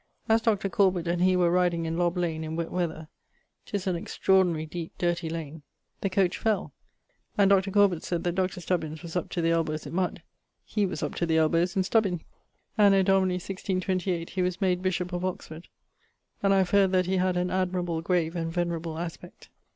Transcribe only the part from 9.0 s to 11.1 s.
was up to the elbowes in mud, he was